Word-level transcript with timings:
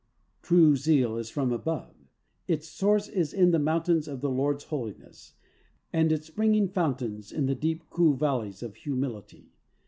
True 0.41 0.75
zeal 0.75 1.15
is 1.15 1.29
from 1.29 1.51
above. 1.51 1.93
Its 2.47 2.67
source 2.67 3.07
is 3.07 3.35
in 3.35 3.51
the 3.51 3.59
mountains 3.59 4.07
of 4.07 4.19
the 4.21 4.31
Lord's 4.31 4.63
holiness, 4.63 5.35
and 5.93 6.11
its 6.11 6.25
springing 6.25 6.69
fountains 6.69 7.31
in 7.31 7.45
the 7.45 7.53
deep 7.53 7.83
cool 7.91 8.15
val 8.15 8.39
leys 8.39 8.63
of 8.63 8.77
humility. 8.77 9.51